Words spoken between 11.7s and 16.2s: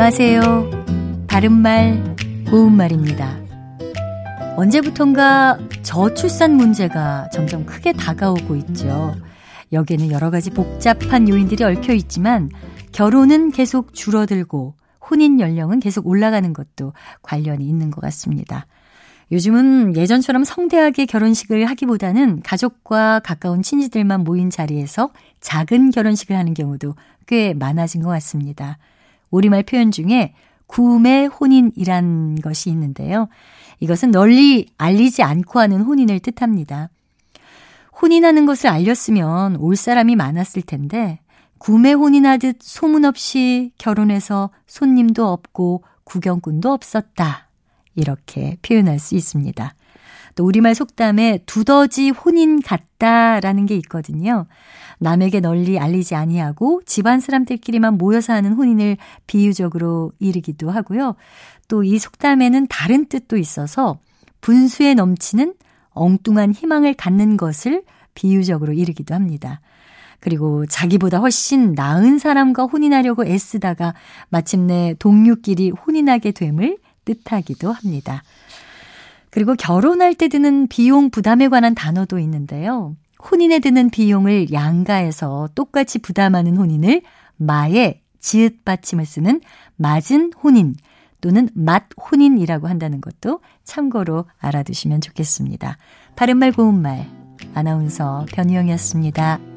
있지만 결혼은 계속 줄어들고 혼인 연령은 계속